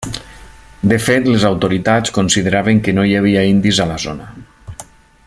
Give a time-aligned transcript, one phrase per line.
[0.91, 4.31] De fet, les autoritats consideraven que no hi havia indis a la zona.